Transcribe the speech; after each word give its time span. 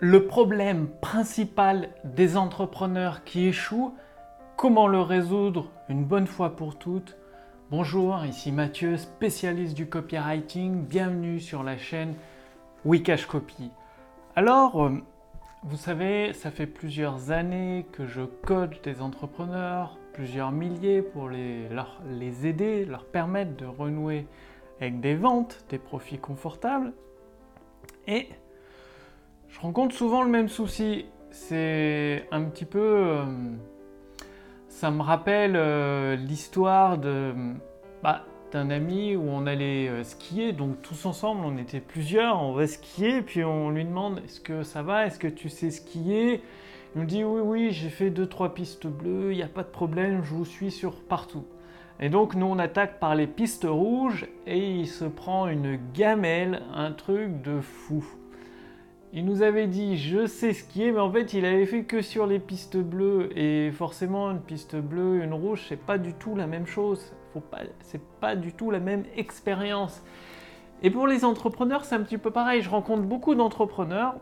Le 0.00 0.28
problème 0.28 0.86
principal 1.00 1.88
des 2.04 2.36
entrepreneurs 2.36 3.24
qui 3.24 3.46
échouent, 3.46 3.96
comment 4.56 4.86
le 4.86 5.00
résoudre 5.00 5.72
une 5.88 6.04
bonne 6.04 6.28
fois 6.28 6.54
pour 6.54 6.78
toutes 6.78 7.16
Bonjour, 7.72 8.24
ici 8.24 8.52
Mathieu, 8.52 8.96
spécialiste 8.96 9.74
du 9.74 9.88
copywriting. 9.88 10.84
Bienvenue 10.84 11.40
sur 11.40 11.64
la 11.64 11.76
chaîne 11.76 12.14
Wikash 12.84 13.26
Copy. 13.26 13.72
Alors, 14.36 14.84
euh, 14.84 15.02
vous 15.64 15.76
savez, 15.76 16.32
ça 16.32 16.52
fait 16.52 16.68
plusieurs 16.68 17.32
années 17.32 17.84
que 17.90 18.06
je 18.06 18.22
coach 18.22 18.80
des 18.82 19.02
entrepreneurs, 19.02 19.98
plusieurs 20.12 20.52
milliers 20.52 21.02
pour 21.02 21.28
les, 21.28 21.68
les 22.08 22.46
aider, 22.46 22.84
leur 22.84 23.04
permettre 23.04 23.56
de 23.56 23.66
renouer 23.66 24.28
avec 24.80 25.00
des 25.00 25.16
ventes, 25.16 25.64
des 25.70 25.78
profits 25.78 26.18
confortables. 26.18 26.92
Et 28.06 28.28
je 29.48 29.60
rencontre 29.60 29.94
souvent 29.94 30.22
le 30.22 30.30
même 30.30 30.48
souci. 30.48 31.06
C'est 31.30 32.26
un 32.30 32.44
petit 32.44 32.64
peu. 32.64 32.78
Euh, 32.80 33.24
ça 34.68 34.90
me 34.90 35.02
rappelle 35.02 35.56
euh, 35.56 36.16
l'histoire 36.16 36.98
bah, 38.02 38.24
d'un 38.52 38.70
ami 38.70 39.16
où 39.16 39.22
on 39.28 39.46
allait 39.46 39.88
euh, 39.88 40.04
skier, 40.04 40.52
donc 40.52 40.80
tous 40.82 41.04
ensemble, 41.06 41.44
on 41.44 41.58
était 41.58 41.80
plusieurs, 41.80 42.42
on 42.42 42.52
va 42.52 42.66
skier, 42.66 43.22
puis 43.22 43.44
on 43.44 43.70
lui 43.70 43.84
demande 43.84 44.22
est-ce 44.24 44.40
que 44.40 44.62
ça 44.62 44.82
va, 44.82 45.06
est-ce 45.06 45.18
que 45.18 45.28
tu 45.28 45.48
sais 45.48 45.70
skier? 45.70 46.42
Il 46.94 47.00
nous 47.00 47.06
dit 47.06 47.24
oui, 47.24 47.40
oui, 47.44 47.70
j'ai 47.72 47.90
fait 47.90 48.10
deux 48.10 48.26
trois 48.26 48.54
pistes 48.54 48.86
bleues, 48.86 49.32
il 49.32 49.36
n'y 49.36 49.42
a 49.42 49.48
pas 49.48 49.62
de 49.62 49.68
problème, 49.68 50.22
je 50.22 50.32
vous 50.32 50.44
suis 50.44 50.70
sur 50.70 51.00
partout. 51.02 51.44
Et 52.00 52.08
donc 52.08 52.34
nous 52.34 52.46
on 52.46 52.58
attaque 52.58 53.00
par 53.00 53.14
les 53.14 53.26
pistes 53.26 53.66
rouges 53.68 54.28
et 54.46 54.58
il 54.58 54.86
se 54.86 55.04
prend 55.04 55.48
une 55.48 55.78
gamelle, 55.92 56.62
un 56.72 56.92
truc 56.92 57.42
de 57.42 57.60
fou. 57.60 58.04
Il 59.12 59.24
nous 59.24 59.42
avait 59.42 59.66
dit 59.66 59.96
je 59.96 60.26
sais 60.26 60.52
skier, 60.52 60.92
mais 60.92 61.00
en 61.00 61.10
fait 61.10 61.32
il 61.32 61.44
avait 61.46 61.64
fait 61.64 61.84
que 61.84 62.02
sur 62.02 62.26
les 62.26 62.38
pistes 62.38 62.76
bleues. 62.76 63.30
Et 63.36 63.70
forcément, 63.72 64.30
une 64.30 64.40
piste 64.40 64.76
bleue 64.76 65.22
une 65.22 65.32
rouge, 65.32 65.64
c'est 65.68 65.80
pas 65.80 65.98
du 65.98 66.14
tout 66.14 66.34
la 66.36 66.46
même 66.46 66.66
chose. 66.66 67.12
C'est 67.80 68.02
pas 68.20 68.36
du 68.36 68.52
tout 68.52 68.70
la 68.70 68.80
même 68.80 69.04
expérience. 69.16 70.02
Et 70.82 70.90
pour 70.90 71.06
les 71.06 71.24
entrepreneurs, 71.24 71.84
c'est 71.84 71.94
un 71.94 72.02
petit 72.02 72.18
peu 72.18 72.30
pareil. 72.30 72.62
Je 72.62 72.70
rencontre 72.70 73.02
beaucoup 73.02 73.34
d'entrepreneurs. 73.34 74.16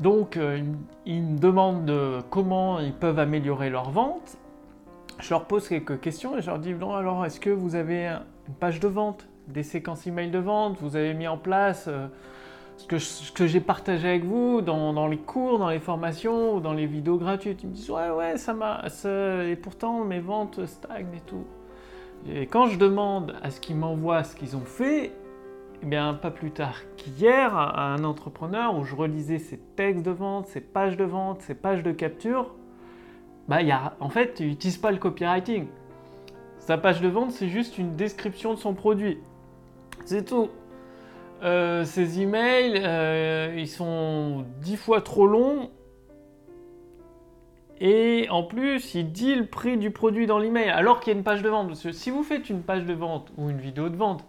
Donc, 0.00 0.36
euh, 0.36 0.62
ils 1.06 1.22
me 1.22 1.38
demandent 1.38 2.24
comment 2.30 2.78
ils 2.78 2.94
peuvent 2.94 3.18
améliorer 3.18 3.68
leur 3.70 3.90
vente. 3.90 4.36
Je 5.18 5.30
leur 5.30 5.46
pose 5.46 5.68
quelques 5.68 6.00
questions 6.00 6.38
et 6.38 6.42
je 6.42 6.46
leur 6.46 6.60
dis 6.60 6.72
non, 6.72 6.94
alors 6.94 7.24
est-ce 7.24 7.40
que 7.40 7.50
vous 7.50 7.74
avez 7.74 8.06
une 8.06 8.54
page 8.54 8.78
de 8.78 8.86
vente, 8.86 9.28
des 9.48 9.64
séquences 9.64 10.06
email 10.06 10.30
de 10.30 10.38
vente, 10.38 10.78
vous 10.80 10.94
avez 10.94 11.14
mis 11.14 11.26
en 11.26 11.38
place. 11.38 11.86
Euh, 11.88 12.06
ce 12.78 13.32
que, 13.32 13.46
j'ai 13.46 13.60
partagé 13.60 14.08
avec 14.08 14.24
vous 14.24 14.62
dans, 14.62 15.08
les 15.08 15.18
cours, 15.18 15.58
dans 15.58 15.68
les 15.68 15.80
formations 15.80 16.54
ou 16.54 16.60
dans 16.60 16.72
les 16.72 16.86
vidéos 16.86 17.18
gratuites. 17.18 17.62
Ils 17.64 17.70
me 17.70 17.74
disent 17.74 17.90
ouais 17.90 18.10
ouais 18.10 18.38
ça 18.38 18.54
m'a 18.54 18.84
et 19.44 19.56
pourtant 19.56 20.04
mes 20.04 20.20
ventes 20.20 20.64
stagnent 20.66 21.14
et 21.14 21.20
tout. 21.26 21.44
Et 22.28 22.46
quand 22.46 22.66
je 22.66 22.78
demande 22.78 23.34
à 23.42 23.50
ce 23.50 23.60
qu'ils 23.60 23.76
m'envoient 23.76 24.22
ce 24.22 24.36
qu'ils 24.36 24.56
ont 24.56 24.64
fait, 24.64 25.12
eh 25.82 25.86
bien 25.86 26.14
pas 26.14 26.30
plus 26.30 26.52
tard 26.52 26.76
qu'hier 26.96 27.54
à 27.56 27.92
un 27.92 28.04
entrepreneur 28.04 28.76
où 28.76 28.84
je 28.84 28.94
relisais 28.94 29.38
ses 29.38 29.58
textes 29.58 30.04
de 30.04 30.10
vente, 30.10 30.46
ses 30.46 30.60
pages 30.60 30.96
de 30.96 31.04
vente, 31.04 31.42
ses 31.42 31.54
pages 31.54 31.82
de 31.82 31.92
capture, 31.92 32.54
bah 33.48 33.62
y 33.62 33.72
a, 33.72 33.96
en 33.98 34.08
fait 34.08 34.38
il 34.40 34.48
n'utilise 34.48 34.78
pas 34.78 34.92
le 34.92 34.98
copywriting. 34.98 35.66
Sa 36.60 36.78
page 36.78 37.00
de 37.00 37.08
vente 37.08 37.32
c'est 37.32 37.48
juste 37.48 37.76
une 37.76 37.96
description 37.96 38.54
de 38.54 38.58
son 38.58 38.74
produit. 38.74 39.18
C'est 40.04 40.24
tout. 40.24 40.48
Euh, 41.42 41.84
ces 41.84 42.20
emails, 42.20 42.80
euh, 42.84 43.54
ils 43.56 43.68
sont 43.68 44.44
dix 44.60 44.76
fois 44.76 45.00
trop 45.00 45.26
longs. 45.26 45.70
Et 47.80 48.26
en 48.30 48.42
plus, 48.42 48.94
il 48.94 49.12
dit 49.12 49.36
le 49.36 49.46
prix 49.46 49.76
du 49.76 49.92
produit 49.92 50.26
dans 50.26 50.38
l'email, 50.38 50.68
alors 50.68 50.98
qu'il 50.98 51.12
y 51.12 51.16
a 51.16 51.18
une 51.18 51.24
page 51.24 51.42
de 51.42 51.48
vente. 51.48 51.68
Parce 51.68 51.82
que 51.82 51.92
si 51.92 52.10
vous 52.10 52.24
faites 52.24 52.50
une 52.50 52.62
page 52.62 52.84
de 52.84 52.92
vente 52.92 53.32
ou 53.36 53.50
une 53.50 53.58
vidéo 53.58 53.88
de 53.88 53.96
vente, 53.96 54.24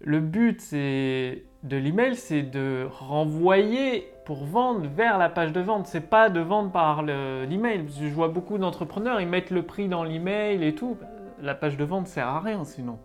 le 0.00 0.20
but 0.20 0.72
de 0.72 1.76
l'email, 1.76 2.14
c'est 2.14 2.42
de 2.42 2.86
renvoyer 2.88 4.06
pour 4.24 4.44
vendre 4.44 4.88
vers 4.88 5.18
la 5.18 5.28
page 5.28 5.52
de 5.52 5.60
vente. 5.60 5.86
C'est 5.86 6.08
pas 6.08 6.30
de 6.30 6.38
vendre 6.38 6.70
par 6.70 7.02
l'email. 7.02 7.86
je 7.88 8.06
vois 8.14 8.28
beaucoup 8.28 8.58
d'entrepreneurs, 8.58 9.20
ils 9.20 9.26
mettent 9.26 9.50
le 9.50 9.64
prix 9.64 9.88
dans 9.88 10.04
l'email 10.04 10.62
et 10.62 10.76
tout. 10.76 10.96
La 11.42 11.56
page 11.56 11.76
de 11.76 11.84
vente 11.84 12.06
sert 12.06 12.28
à 12.28 12.40
rien 12.40 12.64
sinon. 12.64 12.98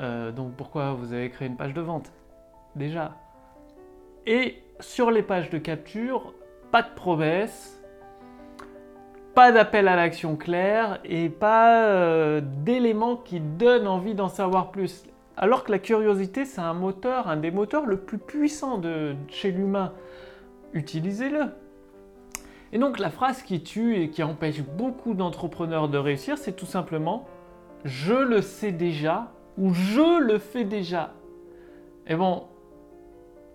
Euh, 0.00 0.30
donc 0.32 0.54
pourquoi 0.54 0.92
vous 0.92 1.12
avez 1.12 1.30
créé 1.30 1.48
une 1.48 1.56
page 1.56 1.74
de 1.74 1.80
vente? 1.80 2.12
Déjà. 2.76 3.14
Et 4.26 4.62
sur 4.80 5.10
les 5.10 5.22
pages 5.22 5.50
de 5.50 5.58
capture, 5.58 6.34
pas 6.70 6.82
de 6.82 6.90
promesses, 6.94 7.82
pas 9.34 9.52
d'appel 9.52 9.88
à 9.88 9.96
l'action 9.96 10.36
clair 10.36 11.00
et 11.04 11.28
pas 11.28 11.84
euh, 11.84 12.40
d'éléments 12.42 13.16
qui 13.16 13.40
donnent 13.40 13.88
envie 13.88 14.14
d'en 14.14 14.28
savoir 14.28 14.70
plus. 14.70 15.04
Alors 15.36 15.64
que 15.64 15.70
la 15.70 15.78
curiosité, 15.78 16.44
c'est 16.44 16.60
un 16.60 16.74
moteur, 16.74 17.28
un 17.28 17.36
des 17.36 17.50
moteurs 17.50 17.86
le 17.86 17.98
plus 17.98 18.18
puissants 18.18 18.78
de 18.78 19.14
chez 19.28 19.52
l'humain. 19.52 19.92
Utilisez-le. 20.72 21.46
Et 22.72 22.78
donc 22.78 22.98
la 22.98 23.10
phrase 23.10 23.42
qui 23.42 23.62
tue 23.62 23.96
et 23.96 24.10
qui 24.10 24.22
empêche 24.22 24.62
beaucoup 24.62 25.14
d'entrepreneurs 25.14 25.88
de 25.88 25.98
réussir, 25.98 26.36
c'est 26.36 26.52
tout 26.52 26.66
simplement 26.66 27.26
je 27.84 28.14
le 28.14 28.42
sais 28.42 28.72
déjà, 28.72 29.30
ou 29.58 29.74
je 29.74 30.20
le 30.20 30.38
fais 30.38 30.64
déjà. 30.64 31.14
Et 32.06 32.14
bon, 32.14 32.44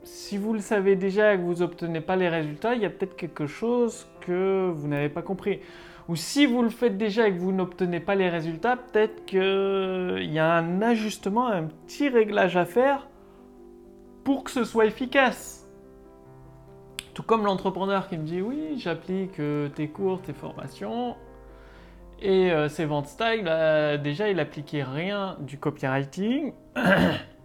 si 0.03 0.37
vous 0.37 0.53
le 0.53 0.59
savez 0.59 0.95
déjà 0.95 1.33
et 1.33 1.37
que 1.37 1.43
vous 1.43 1.55
n'obtenez 1.55 2.01
pas 2.01 2.15
les 2.15 2.29
résultats, 2.29 2.75
il 2.75 2.81
y 2.81 2.85
a 2.85 2.89
peut-être 2.89 3.15
quelque 3.15 3.47
chose 3.47 4.07
que 4.21 4.69
vous 4.69 4.87
n'avez 4.87 5.09
pas 5.09 5.21
compris. 5.21 5.61
Ou 6.09 6.17
si 6.17 6.45
vous 6.45 6.61
le 6.61 6.69
faites 6.69 6.97
déjà 6.97 7.29
et 7.29 7.33
que 7.33 7.39
vous 7.39 7.53
n'obtenez 7.53 8.01
pas 8.01 8.15
les 8.15 8.29
résultats, 8.29 8.75
peut-être 8.75 9.25
qu'il 9.25 10.31
y 10.31 10.39
a 10.39 10.53
un 10.53 10.81
ajustement, 10.81 11.47
un 11.47 11.63
petit 11.63 12.09
réglage 12.09 12.57
à 12.57 12.65
faire 12.65 13.07
pour 14.25 14.43
que 14.43 14.51
ce 14.51 14.65
soit 14.65 14.85
efficace. 14.85 15.69
Tout 17.13 17.23
comme 17.23 17.45
l'entrepreneur 17.45 18.09
qui 18.09 18.17
me 18.17 18.23
dit 18.23 18.41
oui, 18.41 18.77
j'applique 18.77 19.39
euh, 19.39 19.69
tes 19.69 19.87
cours, 19.87 20.21
tes 20.21 20.33
formations, 20.33 21.15
et 22.21 22.51
euh, 22.51 22.69
ces 22.69 22.85
ventes 22.85 23.07
style, 23.07 23.49
déjà, 24.03 24.29
il 24.29 24.39
appliquait 24.39 24.83
rien 24.83 25.37
du 25.39 25.57
copywriting. 25.57 26.53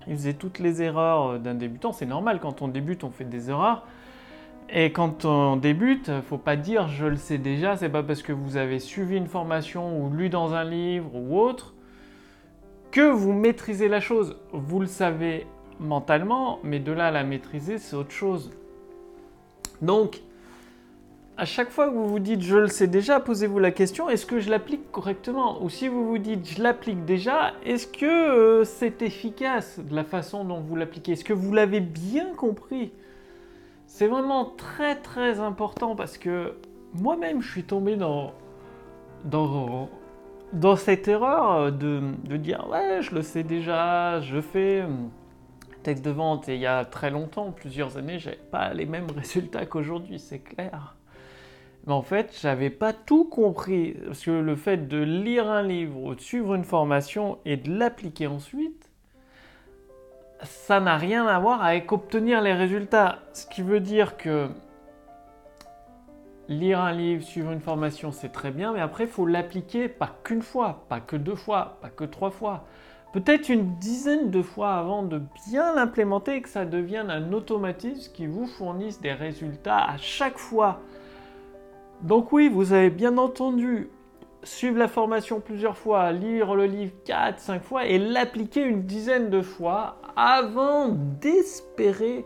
il 0.08 0.16
faisait 0.16 0.34
toutes 0.34 0.58
les 0.58 0.82
erreurs 0.82 1.26
euh, 1.26 1.38
d'un 1.38 1.54
débutant. 1.54 1.92
C'est 1.92 2.06
normal, 2.06 2.40
quand 2.40 2.62
on 2.62 2.68
débute, 2.68 3.04
on 3.04 3.10
fait 3.10 3.24
des 3.24 3.50
erreurs. 3.50 3.86
Et 4.70 4.92
quand 4.92 5.24
on 5.24 5.56
débute, 5.56 6.10
faut 6.28 6.36
pas 6.36 6.56
dire 6.56 6.88
je 6.88 7.06
le 7.06 7.16
sais 7.16 7.38
déjà. 7.38 7.76
C'est 7.76 7.88
pas 7.88 8.02
parce 8.02 8.22
que 8.22 8.32
vous 8.32 8.56
avez 8.56 8.78
suivi 8.78 9.16
une 9.16 9.26
formation 9.26 9.98
ou 9.98 10.10
lu 10.10 10.28
dans 10.28 10.52
un 10.52 10.64
livre 10.64 11.14
ou 11.14 11.40
autre 11.40 11.74
que 12.90 13.10
vous 13.10 13.32
maîtrisez 13.32 13.88
la 13.88 14.00
chose. 14.00 14.36
Vous 14.52 14.80
le 14.80 14.86
savez 14.86 15.46
mentalement, 15.80 16.58
mais 16.62 16.80
de 16.80 16.92
là 16.92 17.06
à 17.06 17.10
la 17.10 17.24
maîtriser, 17.24 17.78
c'est 17.78 17.96
autre 17.96 18.10
chose. 18.10 18.50
Donc, 19.80 20.20
à 21.38 21.44
chaque 21.44 21.70
fois 21.70 21.88
que 21.88 21.94
vous 21.94 22.08
vous 22.08 22.18
dites 22.18 22.42
je 22.42 22.56
le 22.56 22.66
sais 22.66 22.88
déjà, 22.88 23.20
posez-vous 23.20 23.60
la 23.60 23.70
question 23.70 24.08
est-ce 24.08 24.26
que 24.26 24.40
je 24.40 24.50
l'applique 24.50 24.90
correctement 24.90 25.62
Ou 25.62 25.70
si 25.70 25.86
vous 25.86 26.04
vous 26.04 26.18
dites 26.18 26.46
je 26.48 26.60
l'applique 26.60 27.04
déjà, 27.04 27.52
est-ce 27.64 27.86
que 27.86 28.04
euh, 28.04 28.64
c'est 28.64 29.02
efficace 29.02 29.78
de 29.78 29.94
la 29.94 30.02
façon 30.02 30.44
dont 30.44 30.60
vous 30.60 30.74
l'appliquez 30.74 31.12
Est-ce 31.12 31.24
que 31.24 31.32
vous 31.32 31.52
l'avez 31.52 31.78
bien 31.78 32.34
compris 32.34 32.90
C'est 33.86 34.08
vraiment 34.08 34.46
très 34.46 34.96
très 34.96 35.38
important 35.38 35.94
parce 35.94 36.18
que 36.18 36.54
moi-même 36.92 37.40
je 37.40 37.48
suis 37.52 37.64
tombé 37.64 37.94
dans, 37.94 38.32
dans, 39.24 39.88
dans 40.52 40.74
cette 40.74 41.06
erreur 41.06 41.70
de, 41.70 42.02
de 42.24 42.36
dire 42.36 42.66
ouais 42.68 43.00
je 43.00 43.14
le 43.14 43.22
sais 43.22 43.44
déjà, 43.44 44.20
je 44.22 44.40
fais 44.40 44.82
hum, 44.82 45.08
texte 45.84 46.04
de 46.04 46.10
vente 46.10 46.48
et 46.48 46.56
il 46.56 46.60
y 46.60 46.66
a 46.66 46.84
très 46.84 47.10
longtemps, 47.10 47.52
plusieurs 47.52 47.96
années, 47.96 48.18
j'avais 48.18 48.40
pas 48.50 48.74
les 48.74 48.86
mêmes 48.86 49.10
résultats 49.16 49.66
qu'aujourd'hui, 49.66 50.18
c'est 50.18 50.40
clair. 50.40 50.97
Mais 51.88 51.94
en 51.94 52.02
fait, 52.02 52.38
j'avais 52.42 52.68
pas 52.68 52.92
tout 52.92 53.24
compris. 53.24 53.96
Parce 54.04 54.22
que 54.22 54.30
le 54.30 54.56
fait 54.56 54.88
de 54.88 54.98
lire 54.98 55.48
un 55.48 55.62
livre 55.62 55.98
ou 56.02 56.14
de 56.14 56.20
suivre 56.20 56.54
une 56.54 56.64
formation 56.64 57.38
et 57.46 57.56
de 57.56 57.70
l'appliquer 57.70 58.26
ensuite, 58.26 58.90
ça 60.42 60.80
n'a 60.80 60.98
rien 60.98 61.26
à 61.26 61.38
voir 61.38 61.64
avec 61.64 61.90
obtenir 61.90 62.42
les 62.42 62.52
résultats. 62.52 63.20
Ce 63.32 63.46
qui 63.46 63.62
veut 63.62 63.80
dire 63.80 64.18
que 64.18 64.50
lire 66.50 66.78
un 66.78 66.92
livre, 66.92 67.22
suivre 67.22 67.52
une 67.52 67.60
formation, 67.60 68.12
c'est 68.12 68.32
très 68.32 68.50
bien, 68.50 68.74
mais 68.74 68.80
après, 68.80 69.04
il 69.04 69.10
faut 69.10 69.24
l'appliquer 69.24 69.88
pas 69.88 70.14
qu'une 70.24 70.42
fois, 70.42 70.84
pas 70.90 71.00
que 71.00 71.16
deux 71.16 71.36
fois, 71.36 71.78
pas 71.80 71.88
que 71.88 72.04
trois 72.04 72.30
fois. 72.30 72.64
Peut-être 73.14 73.48
une 73.48 73.78
dizaine 73.78 74.30
de 74.30 74.42
fois 74.42 74.74
avant 74.74 75.02
de 75.02 75.22
bien 75.48 75.74
l'implémenter 75.74 76.36
et 76.36 76.42
que 76.42 76.50
ça 76.50 76.66
devienne 76.66 77.10
un 77.10 77.32
automatisme 77.32 78.12
qui 78.12 78.26
vous 78.26 78.46
fournisse 78.46 79.00
des 79.00 79.14
résultats 79.14 79.82
à 79.84 79.96
chaque 79.96 80.36
fois 80.36 80.82
donc 82.02 82.32
oui, 82.32 82.48
vous 82.48 82.72
avez 82.72 82.90
bien 82.90 83.18
entendu 83.18 83.88
suivre 84.42 84.78
la 84.78 84.88
formation 84.88 85.40
plusieurs 85.40 85.76
fois, 85.76 86.12
lire 86.12 86.54
le 86.54 86.66
livre 86.66 86.92
4, 87.04 87.38
5 87.38 87.62
fois 87.62 87.86
et 87.86 87.98
l'appliquer 87.98 88.62
une 88.62 88.82
dizaine 88.82 89.30
de 89.30 89.42
fois 89.42 89.96
avant 90.16 90.88
d'espérer 90.88 92.24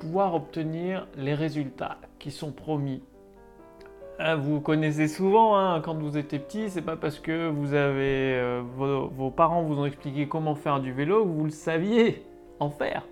pouvoir 0.00 0.34
obtenir 0.34 1.06
les 1.16 1.34
résultats 1.34 1.98
qui 2.18 2.30
sont 2.30 2.52
promis. 2.52 3.02
Ah, 4.18 4.36
vous 4.36 4.60
connaissez 4.60 5.08
souvent, 5.08 5.56
hein, 5.56 5.80
quand 5.80 5.94
vous 5.94 6.16
étiez 6.16 6.38
petit, 6.38 6.70
c'est 6.70 6.82
pas 6.82 6.96
parce 6.96 7.18
que 7.18 7.48
vous 7.48 7.74
avez 7.74 8.34
euh, 8.36 8.62
vos, 8.76 9.30
parents 9.30 9.62
vous 9.62 9.78
ont 9.78 9.86
expliqué 9.86 10.28
comment 10.28 10.54
faire 10.54 10.80
du 10.80 10.92
vélo 10.92 11.24
que 11.24 11.28
vous 11.28 11.44
le 11.44 11.50
saviez 11.50 12.24
en 12.60 12.70
faire. 12.70 13.04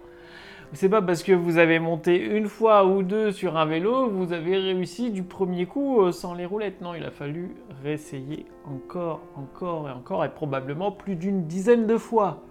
C'est 0.73 0.89
pas 0.89 1.03
parce 1.03 1.25
que 1.25 1.33
vous 1.33 1.59
avez 1.59 1.81
monté 1.81 2.17
une 2.17 2.47
fois 2.47 2.87
ou 2.87 3.03
deux 3.03 3.33
sur 3.33 3.57
un 3.57 3.67
vélo 3.67 4.09
vous 4.09 4.33
avez 4.33 4.57
réussi 4.57 5.11
du 5.11 5.25
premier 5.25 5.67
coup 5.67 6.01
euh, 6.01 6.13
sans 6.13 6.33
les 6.35 6.47
roulettes. 6.47 6.81
Non, 6.81 6.95
il 6.95 7.05
a 7.05 7.11
fallu 7.11 7.57
réessayer 7.83 8.47
encore, 8.65 9.21
encore 9.35 9.89
et 9.89 9.93
encore, 9.93 10.25
et 10.25 10.29
probablement 10.29 10.93
plus 10.93 11.17
d'une 11.17 11.47
dizaine 11.47 11.89
de 11.89 11.97
fois. 11.97 12.45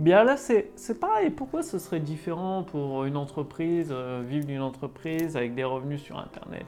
Bien 0.00 0.24
là, 0.24 0.36
c'est 0.36 0.98
pareil. 0.98 1.30
Pourquoi 1.30 1.62
ce 1.62 1.78
serait 1.78 2.00
différent 2.00 2.64
pour 2.64 3.04
une 3.04 3.16
entreprise, 3.16 3.90
euh, 3.92 4.24
vivre 4.26 4.46
d'une 4.46 4.62
entreprise 4.62 5.36
avec 5.36 5.54
des 5.54 5.62
revenus 5.62 6.02
sur 6.02 6.18
Internet? 6.18 6.66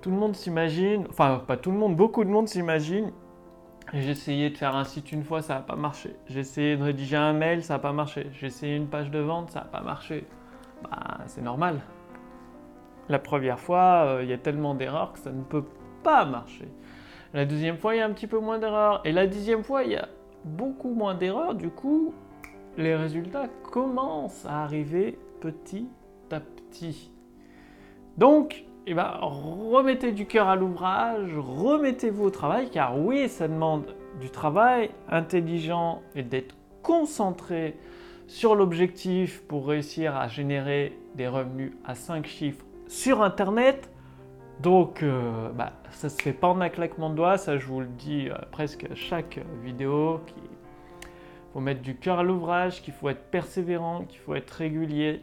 Tout 0.00 0.10
le 0.10 0.16
monde 0.16 0.34
s'imagine, 0.34 1.06
enfin 1.08 1.40
pas 1.46 1.56
tout 1.56 1.70
le 1.70 1.78
monde, 1.78 1.94
beaucoup 1.94 2.24
de 2.24 2.30
monde 2.30 2.48
s'imagine. 2.48 3.12
J'ai 3.92 4.10
essayé 4.10 4.50
de 4.50 4.56
faire 4.56 4.74
un 4.74 4.84
site 4.84 5.12
une 5.12 5.22
fois, 5.22 5.42
ça 5.42 5.54
n'a 5.54 5.60
pas 5.60 5.76
marché. 5.76 6.16
J'ai 6.26 6.40
essayé 6.40 6.76
de 6.76 6.82
rédiger 6.82 7.16
un 7.16 7.32
mail, 7.32 7.62
ça 7.62 7.74
n'a 7.74 7.78
pas 7.78 7.92
marché. 7.92 8.28
J'ai 8.32 8.46
essayé 8.46 8.74
une 8.74 8.88
page 8.88 9.10
de 9.10 9.20
vente, 9.20 9.50
ça 9.50 9.60
n'a 9.60 9.66
pas 9.66 9.82
marché. 9.82 10.26
Bah, 10.82 11.18
c'est 11.26 11.42
normal. 11.42 11.80
La 13.08 13.18
première 13.18 13.60
fois, 13.60 14.04
euh, 14.06 14.22
il 14.22 14.30
y 14.30 14.32
a 14.32 14.38
tellement 14.38 14.74
d'erreurs 14.74 15.12
que 15.12 15.18
ça 15.18 15.30
ne 15.30 15.42
peut 15.42 15.64
pas 16.02 16.24
marcher. 16.24 16.68
La 17.34 17.44
deuxième 17.44 17.76
fois, 17.76 17.94
il 17.94 17.98
y 17.98 18.00
a 18.00 18.06
un 18.06 18.12
petit 18.12 18.26
peu 18.26 18.38
moins 18.38 18.58
d'erreurs. 18.58 19.00
Et 19.04 19.12
la 19.12 19.26
dixième 19.26 19.62
fois, 19.62 19.84
il 19.84 19.92
y 19.92 19.96
a 19.96 20.08
beaucoup 20.44 20.94
moins 20.94 21.14
d'erreurs. 21.14 21.54
Du 21.54 21.68
coup, 21.68 22.14
les 22.76 22.96
résultats 22.96 23.48
commencent 23.70 24.46
à 24.46 24.62
arriver 24.62 25.18
petit 25.40 25.88
à 26.30 26.40
petit. 26.40 27.12
Donc, 28.16 28.64
eh 28.86 28.94
ben, 28.94 29.18
remettez 29.20 30.12
du 30.12 30.26
cœur 30.26 30.48
à 30.48 30.56
l'ouvrage, 30.56 31.30
remettez-vous 31.36 32.24
au 32.24 32.30
travail, 32.30 32.68
car 32.70 32.98
oui, 32.98 33.28
ça 33.28 33.48
demande 33.48 33.94
du 34.20 34.30
travail 34.30 34.90
intelligent 35.08 36.02
et 36.14 36.22
d'être 36.22 36.54
concentré 36.82 37.78
sur 38.26 38.54
l'objectif 38.54 39.42
pour 39.48 39.68
réussir 39.68 40.16
à 40.16 40.28
générer 40.28 40.98
des 41.14 41.28
revenus 41.28 41.72
à 41.84 41.94
5 41.94 42.26
chiffres 42.26 42.64
sur 42.86 43.22
Internet. 43.22 43.90
Donc, 44.60 45.02
euh, 45.02 45.48
bah, 45.50 45.72
ça 45.90 46.08
se 46.08 46.20
fait 46.20 46.32
pas 46.32 46.48
en 46.48 46.60
un 46.60 46.68
claquement 46.68 47.10
de 47.10 47.16
doigts, 47.16 47.38
ça 47.38 47.58
je 47.58 47.66
vous 47.66 47.80
le 47.80 47.86
dis 47.86 48.28
euh, 48.28 48.34
presque 48.52 48.86
chaque 48.94 49.40
vidéo, 49.62 50.20
faut 51.54 51.60
mettre 51.60 51.82
du 51.82 51.96
cœur 51.96 52.18
à 52.18 52.22
l'ouvrage, 52.22 52.82
qu'il 52.82 52.92
faut 52.92 53.08
être 53.08 53.30
persévérant, 53.30 54.04
qu'il 54.04 54.18
faut 54.18 54.34
être 54.34 54.50
régulier. 54.50 55.22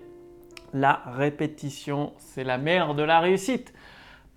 La 0.73 1.01
répétition, 1.05 2.13
c'est 2.17 2.43
la 2.43 2.57
mère 2.57 2.95
de 2.95 3.03
la 3.03 3.19
réussite. 3.19 3.73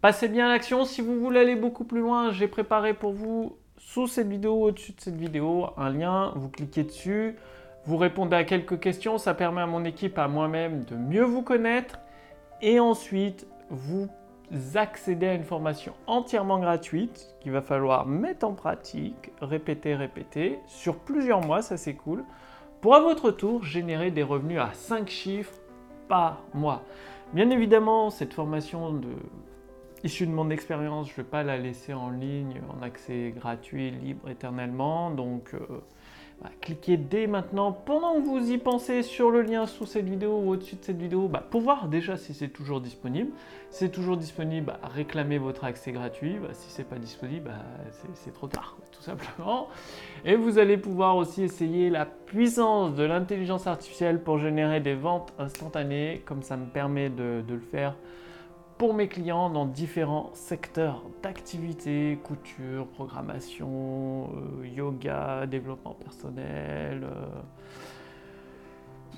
Passez 0.00 0.28
bien 0.28 0.46
à 0.46 0.48
l'action. 0.48 0.84
Si 0.84 1.00
vous 1.00 1.20
voulez 1.20 1.40
aller 1.40 1.54
beaucoup 1.54 1.84
plus 1.84 2.00
loin, 2.00 2.32
j'ai 2.32 2.48
préparé 2.48 2.92
pour 2.92 3.12
vous 3.12 3.56
sous 3.78 4.06
cette 4.06 4.28
vidéo, 4.28 4.62
au-dessus 4.62 4.92
de 4.92 5.00
cette 5.00 5.16
vidéo, 5.16 5.68
un 5.76 5.90
lien. 5.90 6.32
Vous 6.34 6.48
cliquez 6.48 6.82
dessus, 6.82 7.36
vous 7.86 7.96
répondez 7.96 8.36
à 8.36 8.44
quelques 8.44 8.80
questions. 8.80 9.18
Ça 9.18 9.34
permet 9.34 9.60
à 9.60 9.66
mon 9.66 9.84
équipe, 9.84 10.18
à 10.18 10.26
moi-même, 10.26 10.84
de 10.84 10.96
mieux 10.96 11.22
vous 11.22 11.42
connaître. 11.42 12.00
Et 12.62 12.80
ensuite, 12.80 13.46
vous 13.70 14.08
accéder 14.74 15.28
à 15.28 15.34
une 15.34 15.44
formation 15.44 15.94
entièrement 16.06 16.58
gratuite 16.58 17.34
qu'il 17.40 17.52
va 17.52 17.62
falloir 17.62 18.06
mettre 18.06 18.46
en 18.46 18.52
pratique, 18.52 19.32
répéter, 19.40 19.94
répéter, 19.94 20.58
sur 20.66 20.98
plusieurs 20.98 21.40
mois, 21.40 21.62
ça 21.62 21.76
c'est 21.76 21.94
cool, 21.94 22.24
pour 22.80 22.94
à 22.94 23.00
votre 23.00 23.30
tour 23.30 23.64
générer 23.64 24.10
des 24.10 24.22
revenus 24.22 24.60
à 24.60 24.70
5 24.72 25.08
chiffres 25.08 25.54
par 26.08 26.42
mois. 26.54 26.82
Bien 27.32 27.50
évidemment, 27.50 28.10
cette 28.10 28.34
formation 28.34 28.92
de... 28.92 29.14
issue 30.04 30.26
de 30.26 30.32
mon 30.32 30.50
expérience, 30.50 31.08
je 31.08 31.12
ne 31.12 31.16
vais 31.18 31.30
pas 31.30 31.42
la 31.42 31.58
laisser 31.58 31.94
en 31.94 32.10
ligne, 32.10 32.60
en 32.76 32.82
accès 32.82 33.32
gratuit, 33.36 33.90
libre 33.90 34.28
éternellement, 34.28 35.10
donc... 35.10 35.54
Euh, 35.54 35.80
bah, 36.42 36.50
cliquez 36.60 36.96
dès 36.96 37.26
maintenant, 37.26 37.72
pendant 37.72 38.14
que 38.14 38.26
vous 38.26 38.50
y 38.50 38.58
pensez, 38.58 39.02
sur 39.02 39.30
le 39.30 39.42
lien 39.42 39.66
sous 39.66 39.86
cette 39.86 40.06
vidéo 40.06 40.40
ou 40.44 40.50
au-dessus 40.50 40.76
de 40.76 40.84
cette 40.84 40.98
vidéo, 40.98 41.28
bah, 41.28 41.44
pour 41.48 41.60
voir 41.60 41.88
déjà 41.88 42.16
si 42.16 42.34
c'est 42.34 42.48
toujours 42.48 42.80
disponible. 42.80 43.30
Si 43.70 43.80
c'est 43.80 43.90
toujours 43.90 44.16
disponible, 44.16 44.66
bah, 44.66 44.80
réclamez 44.82 45.38
votre 45.38 45.64
accès 45.64 45.92
gratuit. 45.92 46.36
si 46.52 46.70
c'est 46.70 46.88
pas 46.88 46.98
disponible, 46.98 47.50
c'est 48.14 48.32
trop 48.32 48.48
tard, 48.48 48.76
tout 48.92 49.02
simplement. 49.02 49.68
Et 50.24 50.36
vous 50.36 50.58
allez 50.58 50.76
pouvoir 50.76 51.16
aussi 51.16 51.42
essayer 51.42 51.90
la 51.90 52.06
puissance 52.06 52.94
de 52.94 53.04
l'intelligence 53.04 53.66
artificielle 53.66 54.20
pour 54.20 54.38
générer 54.38 54.80
des 54.80 54.94
ventes 54.94 55.32
instantanées, 55.38 56.22
comme 56.26 56.42
ça 56.42 56.56
me 56.56 56.66
permet 56.66 57.10
de 57.10 57.42
le 57.48 57.60
faire 57.60 57.94
pour 58.78 58.94
mes 58.94 59.08
clients 59.08 59.50
dans 59.50 59.66
différents 59.66 60.30
secteurs 60.34 61.02
d'activité, 61.22 62.18
couture, 62.22 62.86
programmation, 62.88 64.30
euh, 64.62 64.66
yoga, 64.66 65.46
développement 65.46 65.94
personnel, 65.94 67.04
euh, 67.04 67.26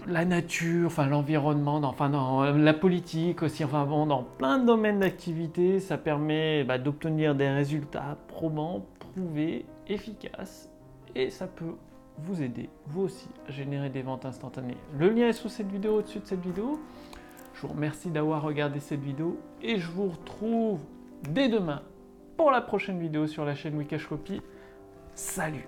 la 0.06 0.24
nature, 0.24 0.86
enfin 0.86 1.06
l'environnement, 1.06 1.76
enfin 1.82 2.10
dans 2.10 2.44
la 2.44 2.74
politique 2.74 3.42
aussi, 3.42 3.64
enfin 3.64 3.86
bon, 3.86 4.06
dans 4.06 4.22
plein 4.22 4.58
de 4.58 4.66
domaines 4.66 5.00
d'activité, 5.00 5.80
ça 5.80 5.96
permet 5.96 6.64
bah, 6.64 6.78
d'obtenir 6.78 7.34
des 7.34 7.48
résultats 7.48 8.18
probants, 8.28 8.84
prouvés, 8.98 9.64
efficaces, 9.88 10.70
et 11.14 11.30
ça 11.30 11.46
peut 11.46 11.74
vous 12.18 12.42
aider, 12.42 12.68
vous 12.86 13.02
aussi, 13.02 13.28
à 13.48 13.52
générer 13.52 13.88
des 13.90 14.02
ventes 14.02 14.26
instantanées. 14.26 14.76
Le 14.98 15.08
lien 15.10 15.28
est 15.28 15.32
sous 15.32 15.48
cette 15.48 15.70
vidéo, 15.70 15.98
au-dessus 15.98 16.20
de 16.20 16.26
cette 16.26 16.44
vidéo. 16.44 16.78
Je 17.56 17.62
vous 17.62 17.68
remercie 17.72 18.10
d'avoir 18.10 18.42
regardé 18.42 18.80
cette 18.80 19.00
vidéo 19.00 19.40
et 19.62 19.78
je 19.78 19.90
vous 19.90 20.08
retrouve 20.08 20.80
dès 21.30 21.48
demain 21.48 21.80
pour 22.36 22.50
la 22.50 22.60
prochaine 22.60 23.00
vidéo 23.00 23.26
sur 23.26 23.46
la 23.46 23.54
chaîne 23.54 23.78
Wikash 23.78 24.06
Copy. 24.06 24.42
Salut 25.14 25.66